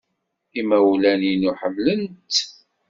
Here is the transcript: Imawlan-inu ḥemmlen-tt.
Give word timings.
Imawlan-inu 0.59 1.51
ḥemmlen-tt. 1.59 2.35